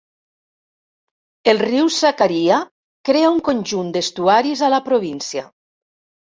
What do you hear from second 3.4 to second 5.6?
conjunt d'estuaris a la província.